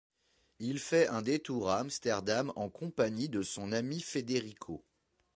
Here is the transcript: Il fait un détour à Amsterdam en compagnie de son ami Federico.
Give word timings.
Il 0.57 0.79
fait 0.79 1.07
un 1.09 1.21
détour 1.21 1.69
à 1.69 1.77
Amsterdam 1.77 2.51
en 2.55 2.69
compagnie 2.69 3.29
de 3.29 3.43
son 3.43 3.71
ami 3.71 3.99
Federico. 4.01 4.83